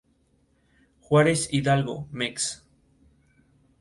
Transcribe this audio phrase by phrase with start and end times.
[0.99, 2.65] Juárez Hidalgo Mex.